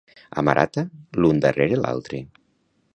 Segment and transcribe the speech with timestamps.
[0.41, 0.85] A Marata,
[1.25, 2.27] l'un darrere l'altre